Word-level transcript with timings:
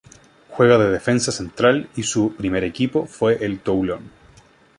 Juega 0.49 0.79
de 0.79 0.89
defensa 0.89 1.31
central 1.31 1.87
y 1.95 2.01
su 2.01 2.35
primer 2.35 2.63
equipo 2.63 3.05
fue 3.05 3.45
el 3.45 3.59
Toulon. 3.59 4.09